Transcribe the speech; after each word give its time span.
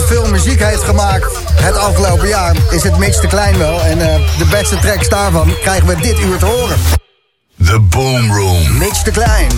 veel 0.00 0.26
muziek 0.26 0.62
heeft 0.62 0.82
gemaakt 0.82 1.42
het 1.62 1.76
afgelopen 1.76 2.28
jaar, 2.28 2.56
is 2.70 2.82
het 2.82 2.98
Mitch 2.98 3.20
de 3.20 3.26
Klein 3.26 3.58
wel. 3.58 3.80
En 3.80 3.98
uh, 3.98 4.04
de 4.38 4.46
beste 4.50 4.76
tracks 4.76 5.08
daarvan 5.08 5.54
krijgen 5.60 5.86
we 5.86 5.96
dit 5.96 6.20
uur 6.20 6.38
te 6.38 6.44
horen. 6.44 6.76
The 7.64 7.80
Boom 7.80 8.32
Room. 8.32 8.78
Mitch 8.78 9.02
de 9.02 9.10
Klein. 9.10 9.50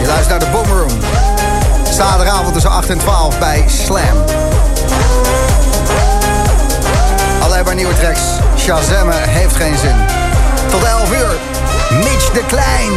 Je 0.00 0.06
luistert 0.06 0.28
naar 0.28 0.38
de 0.38 0.46
Boomroom. 0.52 0.98
Zaterdagavond 1.90 2.52
tussen 2.52 2.70
8 2.70 2.90
en 2.90 2.98
12 2.98 3.38
bij 3.38 3.64
Slam. 3.66 4.24
Alleen 7.42 7.64
maar 7.64 7.74
nieuwe 7.74 7.94
tracks. 7.94 8.20
Shazammen 8.58 9.28
heeft 9.28 9.56
geen 9.56 9.78
zin. 9.78 9.96
Tot 10.70 10.82
11 10.82 11.12
uur. 11.12 11.36
Mitch 11.90 12.30
de 12.30 12.44
Klein. 12.46 12.92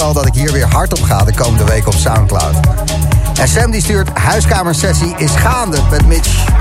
al 0.00 0.12
dat 0.12 0.26
ik 0.26 0.34
hier 0.34 0.52
weer 0.52 0.66
hard 0.66 0.92
op 0.92 1.02
ga 1.02 1.24
de 1.24 1.34
komende 1.34 1.64
week 1.64 1.86
op 1.86 1.94
Soundcloud. 1.94 2.54
En 3.40 3.48
Sam 3.48 3.70
die 3.70 3.80
stuurt, 3.80 4.08
huiskamersessie 4.08 5.14
is 5.16 5.30
gaande 5.30 5.78
met 5.90 6.06
Mitch. 6.06 6.55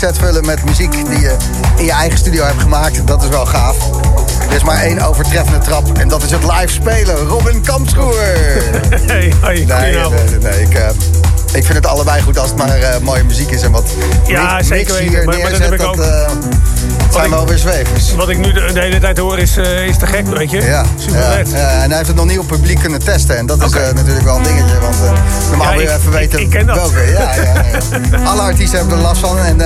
Set 0.00 0.18
vullen 0.18 0.44
met 0.46 0.64
muziek 0.64 0.92
die 0.92 1.20
je 1.20 1.36
in 1.76 1.84
je 1.84 1.92
eigen 1.92 2.18
studio 2.18 2.44
hebt 2.44 2.60
gemaakt, 2.60 3.06
dat 3.06 3.22
is 3.22 3.28
wel 3.28 3.46
gaaf. 3.46 3.76
Er 4.48 4.56
is 4.56 4.62
maar 4.62 4.82
één 4.82 5.00
overtreffende 5.00 5.58
trap 5.58 5.98
en 5.98 6.08
dat 6.08 6.22
is 6.22 6.30
het 6.30 6.42
live 6.42 6.68
spelen. 6.68 7.16
Robin 7.16 7.62
Kampschoer. 7.62 8.14
Hey, 9.06 9.32
hoi, 9.40 9.64
Nee, 9.64 9.94
nee, 9.94 10.08
nee, 10.08 10.38
nee, 10.38 10.60
ik, 10.62 10.74
eh, 10.74 10.88
ik 11.52 11.64
vind 11.64 11.72
het 11.74 11.86
allebei 11.86 12.22
goed 12.22 12.38
als 12.38 12.48
het 12.48 12.58
maar 12.58 12.78
eh, 12.78 13.00
mooie 13.00 13.24
muziek 13.24 13.50
is. 13.50 13.62
En 13.62 13.70
wat 13.72 13.84
Ja, 14.26 14.62
zeker 14.62 14.94
weten, 14.94 15.24
maar- 15.24 15.38
maar 15.38 15.50
dat 15.50 15.58
heb 15.60 15.72
ik 15.72 15.82
ook. 15.82 15.96
Eh, 17.14 17.18
zijn 17.18 17.30
wel 17.30 17.46
weer 17.46 17.58
zwevers. 17.58 18.14
Wat 18.14 18.28
ik 18.28 18.38
nu 18.38 18.52
de, 18.52 18.70
de 18.72 18.80
hele 18.80 18.98
tijd 18.98 19.18
hoor 19.18 19.38
is, 19.38 19.56
eh, 19.56 19.86
is 19.86 19.96
te 19.96 20.06
gek, 20.06 20.26
weet 20.26 20.50
je? 20.50 20.62
Ja, 20.62 20.84
Super 20.96 21.20
ja, 21.20 21.38
ja, 21.58 21.68
en 21.82 21.88
hij 21.88 21.96
heeft 21.96 22.06
het 22.06 22.16
nog 22.16 22.26
niet 22.26 22.38
op 22.38 22.46
publiek 22.46 22.78
kunnen 22.80 23.04
testen. 23.04 23.36
En 23.36 23.46
dat 23.46 23.62
is 23.62 23.72
eh, 23.72 23.92
natuurlijk 23.92 24.24
wel 24.24 24.36
een 24.36 24.42
dingetje. 24.42 24.78
Want 24.80 24.94
eh 24.94 25.12
normaal 25.48 25.70
Ja, 25.70 25.76
wil 25.76 25.86
je 25.86 25.94
even 25.94 26.10
weten 26.10 26.40
ik 26.40 26.50
ken 26.50 26.66
dat. 26.66 26.76
welke. 26.76 27.00
Ja, 27.10 27.34
ja, 27.34 27.64
ja. 28.12 28.24
Alle 28.30 28.40
artiesten 28.40 28.78
hebben 28.78 28.96
er 28.96 29.02
last 29.02 29.20
van. 29.20 29.38
En 29.38 29.58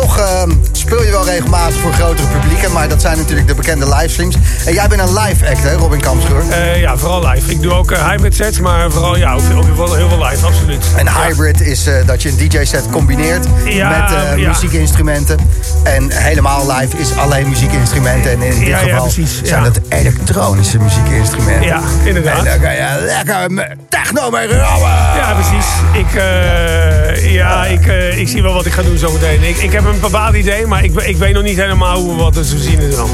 toch 0.00 0.18
eh, 0.18 0.42
speel 0.72 1.02
je 1.02 1.10
wel 1.10 1.24
regelmatig 1.24 1.80
voor 1.80 1.92
grotere 1.92 2.28
publieken. 2.28 2.72
Maar 2.72 2.88
dat 2.88 3.00
zijn 3.00 3.18
natuurlijk 3.18 3.48
de 3.48 3.54
bekende 3.54 3.88
livestreams. 3.88 4.36
En 4.64 4.72
jij 4.72 4.88
bent 4.88 5.00
een 5.00 5.18
live 5.18 5.48
act, 5.48 5.62
hè, 5.62 5.74
Robin 5.74 6.00
Kampschoer? 6.00 6.42
Eh, 6.50 6.80
ja, 6.80 6.96
vooral 6.96 7.28
live. 7.28 7.50
Ik 7.50 7.62
doe 7.62 7.72
ook 7.72 7.96
hybrid 7.96 8.34
sets, 8.34 8.60
maar 8.60 8.90
vooral 8.90 9.16
ja, 9.16 9.34
ook, 9.34 9.40
heel 9.40 10.08
veel 10.08 10.24
live, 10.24 10.46
absoluut. 10.46 10.84
En 10.96 11.08
hybrid 11.08 11.60
is 11.60 11.88
dat 12.06 12.22
je 12.22 12.28
een 12.28 12.48
DJ-set 12.48 12.84
combineert 12.90 13.46
met 13.64 14.36
muziekinstrumenten. 14.46 15.38
En 15.82 16.10
helemaal 16.10 16.57
live 16.66 16.96
is 16.96 17.16
alleen 17.16 17.48
muziekinstrumenten. 17.48 18.30
En 18.30 18.42
in 18.42 18.58
dit 18.58 18.68
Ja, 18.68 18.78
geval 18.78 19.02
precies, 19.02 19.42
zijn 19.42 19.62
dat 19.62 19.80
elektronische 19.88 20.78
muziekinstrumenten. 20.78 21.66
Ja, 21.66 21.80
inderdaad. 22.04 22.38
En 22.38 22.44
daar 22.44 22.58
kan 22.58 22.72
je 22.74 23.02
lekker 23.26 23.76
techno 23.88 24.30
mee 24.30 24.46
rammen. 24.46 24.88
Ja, 24.88 25.34
precies. 25.34 25.66
Ik, 25.92 26.14
eh, 26.14 27.32
ja, 27.34 27.66
ik, 27.66 27.86
eh, 27.86 28.18
ik 28.18 28.28
zie 28.28 28.42
wel 28.42 28.52
wat 28.52 28.66
ik 28.66 28.72
ga 28.72 28.82
doen 28.82 28.98
zometeen. 28.98 29.42
Ik, 29.42 29.56
ik 29.56 29.72
heb 29.72 29.84
een 29.84 30.00
bepaald 30.00 30.34
idee, 30.34 30.66
maar 30.66 30.84
ik, 30.84 31.00
ik 31.00 31.16
weet 31.16 31.34
nog 31.34 31.42
niet 31.42 31.56
helemaal 31.56 32.00
hoe 32.00 32.16
we 32.16 32.22
wat 32.22 32.32
te 32.32 32.44
zien 32.44 32.78
is 32.80 32.96
dan. 32.96 33.10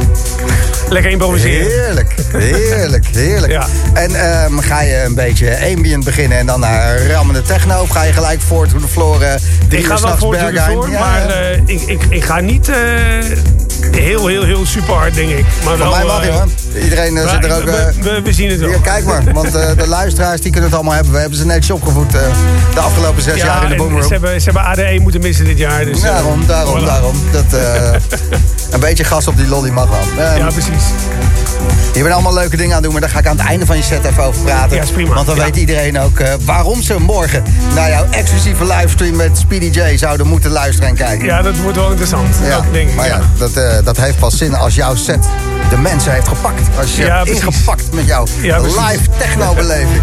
Lekker 0.89 1.11
improviseren. 1.11 1.67
Heerlijk, 1.67 2.15
heerlijk, 2.33 3.07
heerlijk. 3.07 3.53
Ja. 3.53 3.67
En 3.93 4.15
ehm, 4.15 4.59
ga 4.59 4.81
je 4.83 5.03
een 5.03 5.15
beetje 5.15 5.59
ambient 5.75 6.05
beginnen 6.05 6.39
en 6.39 6.47
dan 6.47 6.61
naar 6.61 7.07
rammende 7.07 7.43
techno? 7.43 7.81
Of 7.81 7.89
ga 7.89 8.03
je 8.03 8.13
gelijk 8.13 8.41
voor 8.41 8.67
to 8.67 8.79
the 8.79 8.89
floor? 8.89 9.19
drie 9.69 9.81
Ik 9.81 9.87
ga 9.87 10.01
wel 10.01 10.17
voor 10.17 10.33
de 10.33 10.51
Ja, 10.53 10.99
maar 10.99 11.29
eh, 11.29 11.59
ik, 11.67 11.81
ik, 11.81 12.05
ik 12.09 12.25
ga 12.25 12.41
niet 12.41 12.69
eh, 12.69 12.77
heel, 13.91 14.27
heel, 14.27 14.45
heel 14.45 14.67
super 14.67 14.95
hard, 14.95 15.15
denk 15.15 15.31
ik. 15.31 15.45
Maar 15.65 15.77
Van 15.77 15.91
mij 15.91 16.05
mag 16.05 16.23
je 16.25 16.29
eh, 16.29 16.35
hoor. 16.37 16.49
Iedereen 16.83 17.17
eh, 17.17 17.25
maar 17.25 17.35
zit 17.35 17.45
er 17.45 17.57
ook... 17.57 17.65
we, 17.65 17.93
we, 18.01 18.21
we 18.23 18.33
zien 18.33 18.51
het 18.51 18.61
wel. 18.61 18.81
kijk 18.81 19.05
maar, 19.05 19.23
want 19.33 19.53
de 19.53 19.85
luisteraars 19.87 20.41
die 20.41 20.51
kunnen 20.51 20.71
het 20.71 20.79
allemaal 20.79 20.95
hebben. 20.95 21.13
We 21.13 21.19
hebben 21.19 21.39
ze 21.39 21.47
netjes 21.47 21.71
opgevoed 21.71 22.13
de 22.75 22.81
afgelopen 22.81 23.23
zes 23.23 23.37
jaar 23.43 23.63
in 23.63 23.69
de 23.69 23.77
Boomroom. 23.77 24.03
ze 24.03 24.09
hebben, 24.13 24.41
ze 24.41 24.51
hebben 24.51 24.63
ADE 24.71 24.99
moeten 25.03 25.21
missen 25.21 25.45
dit 25.45 25.59
jaar. 25.59 25.85
Dus, 25.85 26.01
Daarom, 26.01 26.47
daarom, 26.47 26.81
voilà. 26.81 26.85
daarom. 26.85 27.17
Dat, 27.33 27.45
een 28.71 28.81
beetje 28.81 29.05
gas 29.05 29.27
op 29.27 29.37
die 29.37 29.47
lolly 29.47 29.71
mag 29.71 29.89
wel. 29.89 30.25
Ehm, 30.25 30.39
Ja, 30.39 30.47
precies. 30.47 30.74
Je 31.95 32.03
bent 32.03 32.15
allemaal 32.15 32.35
leuke 32.35 32.57
dingen 32.57 32.69
aan 32.69 32.75
het 32.75 32.83
doen, 32.83 32.93
maar 32.93 33.01
daar 33.01 33.11
ga 33.11 33.19
ik 33.19 33.27
aan 33.27 33.37
het 33.37 33.47
einde 33.47 33.67
van 33.67 33.77
je 33.77 33.83
set 33.83 34.05
even 34.05 34.23
over 34.25 34.43
praten. 34.43 34.77
Ja, 34.77 34.83
is 34.83 34.91
prima. 34.91 35.15
Want 35.15 35.27
dan 35.27 35.37
Ja. 35.37 35.43
weet 35.45 35.57
iedereen 35.57 36.01
ook 36.01 36.19
eh, 36.19 36.33
waarom 36.45 36.83
ze 36.83 37.01
morgen 37.01 37.43
naar 37.75 37.89
jouw 37.91 38.05
exclusieve 38.11 38.65
livestream 38.65 39.17
met 39.17 39.39
Speedy 39.39 39.79
J 39.81 39.97
zouden 39.97 40.27
moeten 40.27 40.51
luisteren 40.51 40.89
en 40.89 40.95
kijken. 40.95 41.25
Ja, 41.27 41.43
dat 41.43 41.57
wordt 41.57 41.77
wel 41.77 41.89
interessant. 41.89 42.37
Ja, 42.43 42.49
Dat 42.57 42.65
ik. 42.73 42.95
maar 42.95 43.07
ja. 43.07 43.21
Dat, 43.39 43.53
eh, 43.53 43.73
dat 43.85 43.97
heeft 43.97 44.19
pas 44.19 44.37
zin 44.37 44.55
als 44.55 44.75
jouw 44.75 44.95
set 44.95 45.25
de 45.71 45.77
mensen 45.77 46.13
heeft 46.13 46.29
gepakt. 46.29 46.61
Als 46.81 46.97
je 46.97 47.03
hebt 47.05 47.29
ingepakt 47.29 47.93
met 47.93 48.07
jouw 48.07 48.27
live 48.63 49.01
technobeleving. 49.19 50.03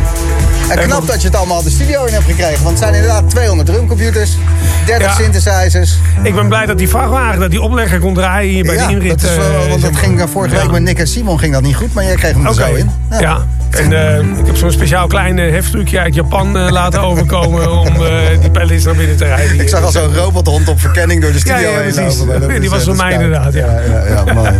En 0.69 0.77
knap 0.79 1.07
dat 1.07 1.21
je 1.21 1.27
het 1.27 1.37
allemaal 1.37 1.63
de 1.63 1.69
studio 1.69 2.05
in 2.05 2.13
hebt 2.13 2.25
gekregen. 2.25 2.63
Want 2.63 2.69
het 2.69 2.77
zijn 2.77 2.93
inderdaad 2.93 3.29
200 3.29 3.69
drumcomputers, 3.69 4.37
30 4.85 5.07
Ja. 5.07 5.13
synthesizers. 5.23 5.95
Ik 6.23 6.35
ben 6.35 6.47
blij 6.47 6.65
dat 6.65 6.77
die 6.77 6.89
vrachtwagen, 6.89 7.39
dat 7.39 7.51
die 7.51 7.61
oplegger 7.61 7.99
kon 7.99 8.13
draaien 8.13 8.51
hier 8.53 8.63
bij 8.63 8.75
ja, 8.75 8.87
de 8.87 8.93
inrit. 8.93 9.21
dat 9.21 9.29
is 9.29 9.35
wel, 9.37 9.45
eh, 9.63 9.69
want 9.69 9.81
dat 9.81 9.91
maar. 9.91 10.01
ging 10.01 10.21
eh, 10.21 10.27
vorige 10.31 10.55
week 10.55 10.63
Ja. 10.65 10.71
met 10.71 10.81
Nick 10.81 10.99
en 10.99 11.07
Simon 11.07 11.39
ging 11.39 11.53
dat 11.53 11.61
niet 11.61 11.75
goed, 11.75 11.93
maar 11.93 12.03
jij 12.03 12.15
kreeg 12.15 12.33
hem 12.33 12.45
er 12.45 12.53
zo 12.53 12.73
in. 12.73 12.89
Ja. 13.19 13.45
En 13.69 13.93
eh, 13.93 14.17
ik 14.39 14.45
heb 14.45 14.55
zo'n 14.57 14.71
speciaal 14.71 15.07
klein 15.07 15.39
eh, 15.39 15.51
heftrucje 15.51 15.99
uit 15.99 16.15
Japan 16.15 16.57
eh, 16.57 16.69
laten 16.79 17.01
overkomen 17.01 17.71
om 17.79 17.87
eh, 17.87 18.11
die 18.41 18.51
pallets 18.51 18.85
naar 18.85 18.95
binnen 18.95 19.17
te 19.17 19.25
rijden. 19.25 19.59
Ik 19.59 19.69
zag 19.69 19.83
al 19.83 19.91
zo'n 19.91 20.13
robothond 20.15 20.67
op 20.67 20.79
verkenning 20.79 21.21
door 21.21 21.31
de 21.31 21.39
studio 21.39 21.57
Ja, 21.69 21.79
ja, 21.79 21.93
heen 21.93 22.17
lopen, 22.39 22.61
Die 22.61 22.69
was 22.69 22.79
eh, 22.79 22.85
van 22.85 22.95
mij 22.95 23.13
inderdaad, 23.13 23.53
ja. 23.53 23.67
ja, 23.81 24.23
ja, 24.25 24.33
mooi. 24.33 24.59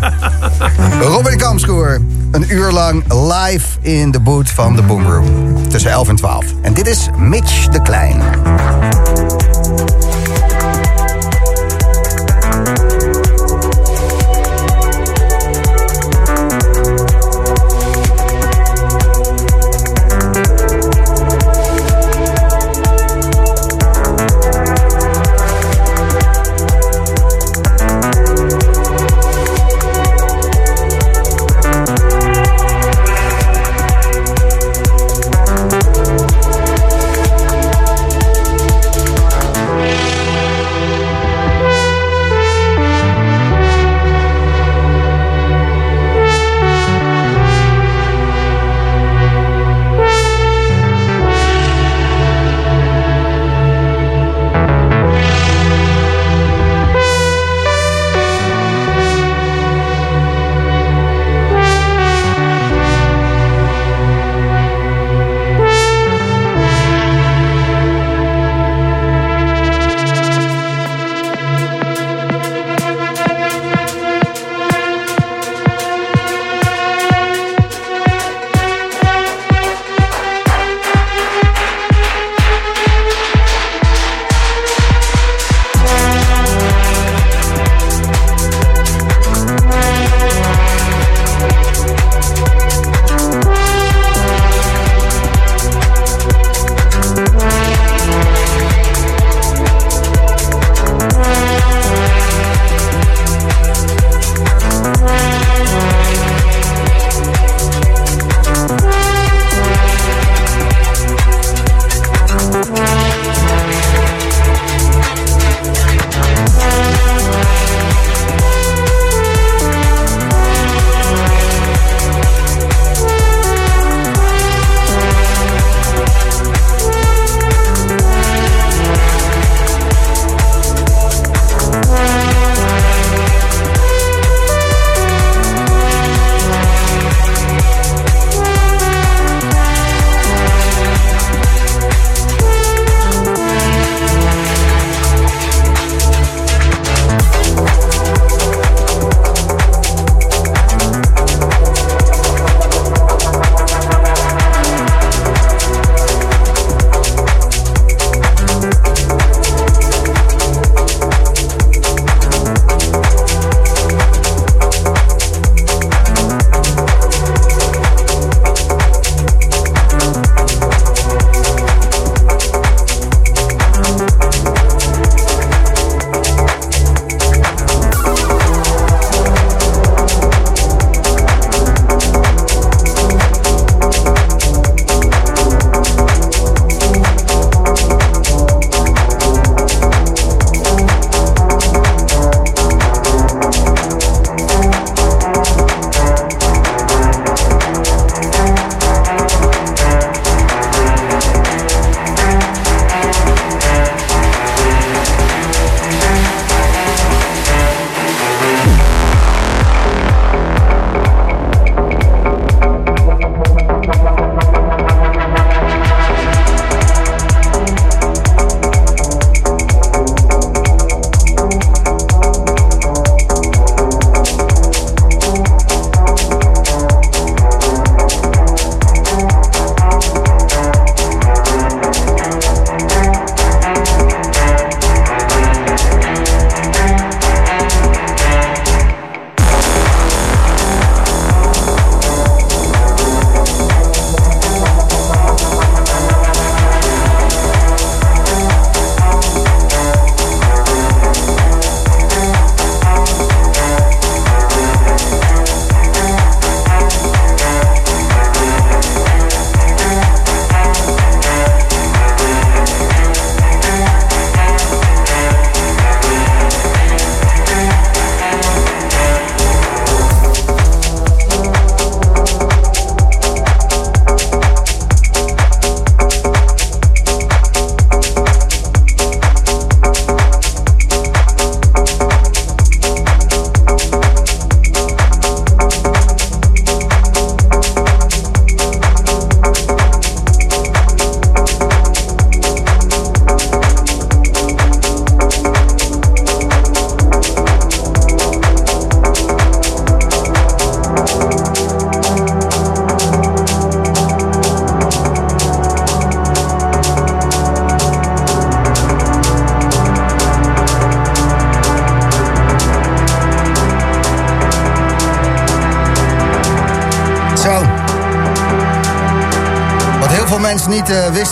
Robin 1.15 1.37
Kamschoer, 1.37 1.99
een 2.31 2.45
uur 2.53 2.71
lang 2.71 3.03
live 3.13 3.67
in 3.81 4.11
de 4.11 4.19
boot 4.19 4.49
van 4.49 4.75
de 4.75 4.81
Boomroom. 4.81 5.67
Tussen 5.69 5.91
11 5.91 6.09
en 6.09 6.15
12. 6.15 6.45
En 6.61 6.73
dit 6.73 6.87
is 6.87 7.09
Mitch 7.17 7.67
de 7.67 7.81
Klein. 7.81 8.21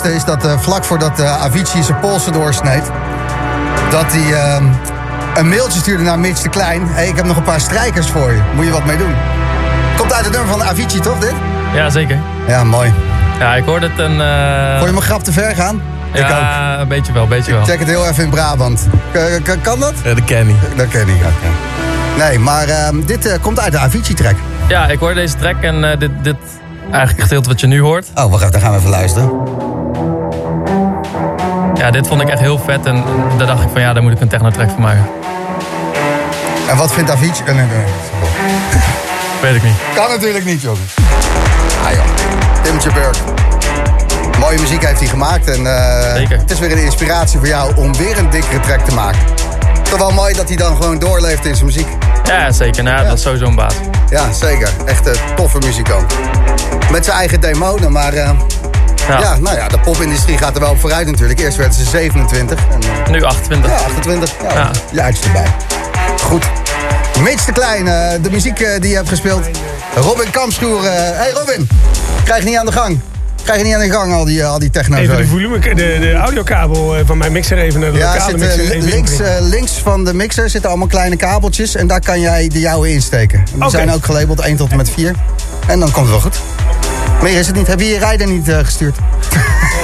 Is 0.06 0.24
dat 0.24 0.44
eh, 0.46 0.58
vlak 0.58 0.84
voordat 0.84 1.20
eh, 1.20 1.42
Avicii 1.42 1.82
zijn 1.82 2.00
polsen 2.00 2.32
doorsneed... 2.32 2.82
dat 3.90 4.04
hij 4.12 4.34
ehm, 4.34 4.64
een 5.34 5.48
mailtje 5.48 5.78
stuurde 5.80 6.02
naar 6.02 6.18
Mitch 6.18 6.42
de 6.42 6.48
Klein. 6.48 6.86
hey, 6.88 7.08
ik 7.08 7.16
heb 7.16 7.24
nog 7.24 7.36
een 7.36 7.42
paar 7.42 7.60
strijkers 7.60 8.06
voor 8.10 8.32
je. 8.32 8.40
Moet 8.54 8.64
je 8.64 8.70
wat 8.70 8.84
mee 8.84 8.96
doen? 8.96 9.14
Komt 9.96 10.12
uit 10.12 10.24
het 10.24 10.34
nummer 10.34 10.50
van 10.50 10.62
Avicii, 10.62 11.00
toch 11.00 11.18
dit? 11.18 11.32
Ja, 11.74 11.90
zeker. 11.90 12.18
Ja, 12.46 12.64
mooi. 12.64 12.92
Ja, 13.38 13.54
ik 13.54 13.64
hoorde 13.64 13.88
het 13.88 13.98
een... 13.98 14.20
eh, 14.20 14.72
Vond 14.76 14.86
je 14.86 14.92
mijn 14.92 15.02
grap 15.06 15.22
te 15.24 15.32
ver 15.32 15.54
gaan? 15.54 15.82
ik 16.12 16.22
ook. 16.22 16.28
ja, 16.28 16.78
een 16.80 16.88
beetje 16.88 17.12
wel, 17.12 17.22
een 17.22 17.28
beetje 17.28 17.52
wel. 17.52 17.64
Check 17.64 17.78
het 17.78 17.88
heel 17.88 18.06
even 18.06 18.24
in 18.24 18.30
Brabant. 18.30 18.86
K- 19.42 19.56
kan 19.62 19.80
dat? 19.80 19.92
Ja, 20.04 20.14
dat 20.14 20.24
ken 20.24 20.48
ik. 20.48 20.56
Dat 20.76 20.88
ken 20.88 21.08
ik, 21.08 21.14
oké. 21.16 21.48
Nee, 22.24 22.38
maar 22.38 22.68
ehm, 22.68 23.00
dit 23.04 23.26
eh, 23.26 23.34
komt 23.40 23.60
uit 23.60 23.72
de 23.72 23.78
Avicii-track. 23.78 24.34
Ja, 24.68 24.86
ik 24.86 24.98
hoorde 24.98 25.14
deze 25.14 25.36
track 25.36 25.62
en 25.62 25.90
eh, 25.92 25.98
dit, 25.98 26.10
dit 26.22 26.36
eigenlijk 26.90 27.22
gedeelte 27.22 27.48
wat 27.48 27.60
je 27.60 27.66
nu 27.66 27.80
hoort. 27.80 28.06
Oh, 28.14 28.24
wacht 28.30 28.34
even, 28.34 28.52
dan 28.52 28.60
gaan 28.60 28.70
we 28.72 28.78
even 28.78 28.90
luisteren. 28.90 29.30
Ja, 31.74 31.90
dit 31.90 32.06
vond 32.08 32.20
ik 32.20 32.28
echt 32.28 32.40
heel 32.40 32.58
vet 32.58 32.86
en 32.86 33.04
daar 33.38 33.46
dacht 33.46 33.62
ik 33.62 33.68
van 33.72 33.80
ja, 33.80 33.92
daar 33.92 34.02
moet 34.02 34.12
ik 34.12 34.20
een 34.20 34.28
techno-track 34.28 34.70
van 34.70 34.80
maken. 34.80 35.06
En 36.68 36.76
wat 36.76 36.92
vindt 36.92 37.10
Avicii? 37.10 37.44
Eh, 37.46 37.54
nee, 37.54 37.64
nee. 37.66 37.84
Weet 39.42 39.54
ik 39.54 39.62
niet. 39.62 39.74
Kan 39.94 40.08
natuurlijk 40.10 40.44
niet, 40.44 40.62
jongen. 40.62 40.82
Ah 41.86 41.92
joh, 41.92 42.04
Timothy 42.62 42.92
Burke. 42.92 43.18
Mooie 44.38 44.58
muziek 44.60 44.86
heeft 44.86 44.98
hij 45.00 45.08
gemaakt. 45.08 45.48
En 45.56 45.66
eh, 45.66 46.14
Zeker. 46.14 46.38
het 46.38 46.50
is 46.50 46.58
weer 46.58 46.72
een 46.72 46.84
inspiratie 46.84 47.38
voor 47.38 47.48
jou 47.48 47.76
om 47.76 47.96
weer 47.96 48.18
een 48.18 48.30
dikkere 48.30 48.60
track 48.60 48.80
te 48.80 48.94
maken. 48.94 49.20
Toch 49.82 49.98
wel 49.98 50.10
mooi 50.12 50.34
dat 50.34 50.48
hij 50.48 50.56
dan 50.56 50.76
gewoon 50.76 50.98
doorleeft 50.98 51.44
in 51.46 51.54
zijn 51.54 51.66
muziek. 51.66 51.88
Ja, 52.24 52.52
zeker. 52.52 52.82
Nou, 52.82 52.96
ja, 52.96 53.04
dat 53.08 53.16
is 53.16 53.22
sowieso 53.22 53.46
een 53.46 53.54
baas. 53.54 53.74
Ja, 54.10 54.32
zeker. 54.32 54.68
Echt 54.84 55.06
een 55.06 55.16
toffe 55.36 55.58
muzikant. 55.58 56.14
Met 56.90 57.04
zijn 57.04 57.16
eigen 57.16 57.40
demonen, 57.40 57.92
maar 57.92 58.12
eh, 58.12 58.30
ja. 59.08 59.18
Ja, 59.20 59.36
nou 59.38 59.56
ja, 59.56 59.68
de 59.68 59.78
popindustrie 59.78 60.38
gaat 60.38 60.54
er 60.54 60.60
wel 60.60 60.70
op 60.70 60.80
vooruit 60.80 61.06
natuurlijk. 61.06 61.40
Eerst 61.40 61.56
werden 61.56 61.74
ze 61.74 61.84
27 61.84 62.58
en 62.70 62.80
eh, 63.04 63.10
nu 63.10 63.22
28. 63.22 63.70
ja, 63.70 63.76
28. 63.76 64.32
Ja, 64.42 64.70
Ja. 64.92 65.10
erbij. 65.24 65.46
Goed. 66.22 66.44
Mitch 67.20 67.44
de 67.44 67.52
Klein, 67.52 67.88
eh, 67.88 68.22
de 68.22 68.30
muziek 68.30 68.56
die 68.80 68.88
je 68.90 68.94
hebt 68.96 69.08
gespeeld. 69.08 69.46
Robin 69.96 70.30
Kamschoer. 70.30 70.84
eh 70.84 70.92
hey 70.92 71.30
Robin, 71.30 71.68
krijg 72.24 72.42
je 72.42 72.48
niet 72.48 72.58
aan 72.58 72.66
de 72.66 72.72
gang. 72.72 73.00
Krijg 73.42 73.58
je 73.58 73.64
niet 73.66 73.74
aan 73.74 73.80
de 73.80 73.90
gang 73.90 74.12
al 74.12 74.24
die, 74.24 74.40
eh, 74.40 74.50
al 74.50 74.58
die 74.58 74.70
techno 74.70 74.96
Even 74.96 75.16
de 75.16 75.26
volume, 75.26 75.58
de, 75.58 75.74
de 75.74 76.12
audiokabel 76.12 76.96
eh, 76.96 77.02
van 77.06 77.18
mijn 77.18 77.32
mixer 77.32 77.58
even 77.58 77.80
naar 77.80 77.92
de 77.92 77.98
Ja, 77.98 78.12
lokale 78.12 78.38
zit, 78.38 78.48
eh, 78.48 78.56
mixer 78.56 78.76
even 78.76 78.88
links, 78.88 79.20
eh, 79.20 79.34
links 79.40 79.72
van 79.72 80.04
de 80.04 80.14
mixer 80.14 80.50
zitten 80.50 80.70
allemaal 80.70 80.88
kleine 80.88 81.16
kabeltjes. 81.16 81.74
En 81.74 81.86
daar 81.86 82.00
kan 82.00 82.20
jij 82.20 82.48
de 82.48 82.60
jouwe 82.60 82.92
insteken. 82.92 83.44
Die 83.54 83.70
zijn 83.70 83.90
ook 83.92 84.04
gelabeld 84.04 84.40
1 84.40 84.56
tot 84.56 84.70
en 84.70 84.76
met 84.76 84.90
4. 84.90 85.14
En 85.66 85.80
dan 85.80 85.90
komt 85.90 86.08
het 86.08 86.14
wel 86.14 86.20
goed. 86.20 86.40
Meer 87.22 87.38
is 87.38 87.46
het 87.46 87.56
niet. 87.56 87.66
Heb 87.66 87.80
je 87.80 87.86
je 87.86 87.98
rijder 87.98 88.26
niet 88.26 88.48
eh, 88.48 88.58
gestuurd? 88.58 88.96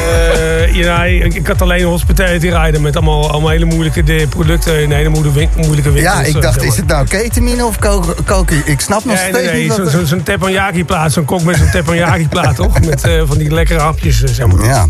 Eh, 0.06 0.74
ja, 0.74 1.04
ik, 1.04 1.34
ik 1.34 1.46
had 1.46 1.62
alleen 1.62 1.80
een 1.80 1.86
hospitality 1.88 2.48
rider 2.48 2.80
met 2.80 2.96
allemaal, 2.96 3.30
allemaal 3.30 3.50
hele 3.50 3.64
moeilijke 3.64 4.02
de, 4.02 4.26
producten 4.28 4.82
in 4.82 4.92
hele 4.92 5.08
moeilijke, 5.08 5.38
win- 5.38 5.48
moeilijke 5.56 5.90
winkels. 5.90 6.14
Ja, 6.14 6.22
ik 6.22 6.34
eh, 6.34 6.42
dacht, 6.42 6.62
is 6.62 6.76
het 6.76 6.86
nou 6.86 7.06
ketamine 7.06 7.64
of 7.66 7.78
ko- 7.78 8.14
koken? 8.24 8.62
Ik 8.64 8.80
snap 8.80 9.04
nog 9.04 9.14
Nee, 9.14 9.22
steeds 9.28 9.36
nee, 9.50 9.68
nee, 9.68 9.78
niet 9.78 9.90
zo- 9.90 10.04
zo'n 10.04 10.22
teppanyaki 10.22 10.84
plaat, 10.84 11.12
zo'n 11.12 11.24
kok 11.24 11.42
met 11.42 11.56
zo'n 11.56 11.70
teppanyaki 11.70 12.28
plaat, 12.28 12.56
toch? 12.56 12.80
Met 12.88 13.04
eh, 13.04 13.22
van 13.26 13.38
die 13.38 13.50
lekkere 13.50 13.80
hapjes, 13.80 14.22
zeg 14.24 14.46
maar. 14.46 14.64
Ja. 14.64 14.86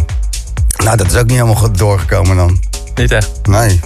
Nou, 0.84 0.96
dat 0.96 1.06
is 1.06 1.16
ook 1.16 1.22
niet 1.26 1.32
helemaal 1.32 1.54
goed 1.54 1.78
doorgekomen 1.78 2.36
dan. 2.36 2.60
Niet 2.94 3.10
echt. 3.12 3.30
Nee. 3.48 3.80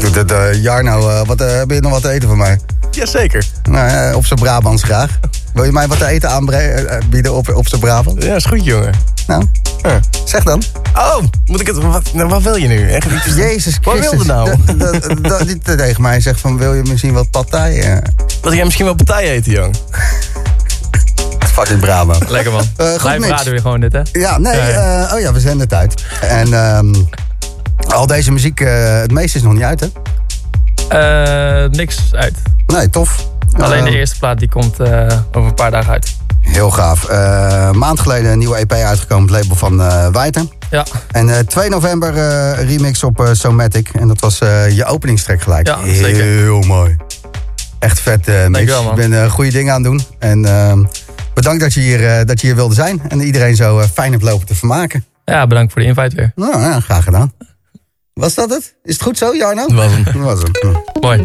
Doe 0.00 0.10
dat 0.10 0.30
eh 0.30 0.62
Jarno, 0.62 1.08
eh, 1.08 1.20
wat, 1.26 1.38
heb 1.38 1.70
je 1.70 1.80
nog 1.80 1.92
wat 1.92 2.02
te 2.02 2.10
eten 2.10 2.28
voor 2.28 2.36
mij? 2.36 2.58
Jazeker. 2.90 3.46
Nou, 3.70 4.14
op 4.14 4.26
zijn 4.26 4.38
Brabants 4.40 4.82
graag. 4.82 5.18
Wil 5.54 5.64
je 5.64 5.72
mij 5.72 5.86
wat 5.86 5.98
te 5.98 6.06
eten 6.06 6.30
aanbieden 6.30 7.34
op, 7.34 7.54
op 7.54 7.68
zijn 7.68 7.80
Brabant? 7.80 8.22
Ja, 8.22 8.34
is 8.34 8.44
goed, 8.44 8.64
jongen. 8.64 8.92
Nou, 9.26 9.44
Ja. 9.86 10.00
zeg 10.24 10.42
dan. 10.42 10.62
Oh, 10.94 11.16
moet 11.46 11.60
ik 11.60 11.66
het... 11.66 11.76
Wat, 11.76 12.12
nou, 12.12 12.28
wat 12.28 12.42
wil 12.42 12.56
je 12.56 12.68
nu? 12.68 12.90
Echt, 12.90 13.06
Jezus 13.36 13.78
Wat 13.82 13.94
Christus. 13.98 14.10
wilde 14.10 14.24
nou? 14.32 14.56
Dat- 15.20 15.46
Die 15.46 15.58
tegen 15.58 16.02
mij 16.02 16.20
zegt 16.20 16.40
van, 16.40 16.58
wil 16.58 16.74
je 16.74 16.82
misschien 16.82 17.12
wat 17.12 17.30
partij? 17.30 17.80
eh? 17.80 17.96
Dat 18.40 18.52
jij 18.52 18.64
misschien 18.64 18.84
wel 18.84 18.94
partij 18.94 19.30
eten, 19.30 19.52
jong. 19.52 19.74
Fucking 21.46 21.80
Brabant. 21.80 22.30
Lekker 22.30 22.52
man. 22.52 22.64
Eh, 22.76 22.86
goed, 22.88 23.18
Mitch. 23.18 23.28
radio 23.28 23.50
weer 23.50 23.60
gewoon 23.60 23.80
dit, 23.80 23.92
hè? 23.92 24.00
Ja, 24.12 24.38
nee, 24.38 24.52
eh, 24.60 25.12
oh 25.14 25.20
ja, 25.20 25.32
we 25.32 25.40
zenden 25.40 25.60
het 25.60 25.74
uit. 25.74 26.04
En 26.20 26.52
ehm, 26.54 26.94
al 27.88 28.06
deze 28.06 28.32
muziek, 28.32 28.60
eh, 28.60 28.98
het 29.00 29.10
meeste 29.12 29.38
is 29.38 29.44
nog 29.44 29.52
niet 29.52 29.62
uit, 29.62 29.80
hè? 29.80 29.88
Eh, 30.88 31.70
niks 31.70 31.96
uit. 32.12 32.34
Nee, 32.66 32.90
tof. 32.90 33.26
Alleen 33.58 33.84
de 33.84 33.90
Eh, 33.90 33.96
eerste 33.96 34.18
plaat 34.18 34.38
die 34.38 34.48
komt 34.48 34.80
eh, 34.80 35.06
over 35.32 35.48
een 35.48 35.54
paar 35.54 35.70
dagen 35.70 35.92
uit. 35.92 36.16
Heel 36.46 36.70
gaaf. 36.70 37.08
Een 37.08 37.78
maand 37.78 38.00
geleden 38.00 38.30
een 38.30 38.38
nieuwe 38.38 38.56
EP 38.56 38.72
uitgekomen, 38.72 39.32
het 39.32 39.40
label 39.42 39.56
van 39.56 39.76
Wijter. 40.12 40.44
Ja, 40.70 40.84
En 41.10 41.28
eh, 41.36 41.38
2 41.38 41.68
november 41.68 42.12
remix 42.64 43.02
op 43.02 43.28
Somatic. 43.32 43.88
En 43.88 44.08
dat 44.08 44.20
was 44.20 44.38
je 44.70 44.84
openingstrek 44.86 45.42
gelijk. 45.42 45.66
Ja, 45.66 45.78
zeker. 45.86 46.22
Heel 46.22 46.60
mooi. 46.60 46.96
Echt 47.78 48.00
vet, 48.00 48.26
man. 48.26 48.60
Je 48.64 48.92
bent 48.94 49.14
eh, 49.14 49.30
goede 49.30 49.50
dingen 49.50 49.74
aan 49.74 49.82
het 49.82 49.90
doen. 49.90 50.02
En 50.18 50.44
ehm, 50.44 50.84
bedankt 51.34 51.60
dat 51.60 51.74
je, 51.74 51.80
hier, 51.80 52.26
dat 52.26 52.40
je 52.40 52.46
hier 52.46 52.56
wilde 52.56 52.74
zijn. 52.74 53.02
En 53.08 53.20
iedereen 53.20 53.56
zo 53.56 53.82
fijn 53.92 54.12
hebt 54.12 54.24
lopen 54.24 54.46
te 54.46 54.54
vermaken. 54.54 55.04
ja 55.24 55.46
bedankt 55.46 55.72
voor 55.72 55.82
de 55.82 55.88
invite 55.88 56.16
weer. 56.16 56.32
Nou, 56.34 56.60
ja, 56.60 56.80
graag 56.80 57.04
gedaan. 57.04 57.32
Was 58.14 58.34
dat 58.34 58.50
het? 58.50 58.74
Is 58.84 58.92
het 58.92 59.02
goed 59.02 59.18
zo, 59.18 59.34
Jarno? 59.34 59.66
Dat 59.66 59.72
was 59.76 59.92
hem. 59.92 60.04
Dat 60.04 60.14
was 60.14 60.42
hem. 60.42 60.82
Mooi. 61.00 61.24